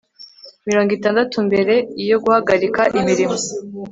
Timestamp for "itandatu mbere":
0.97-1.75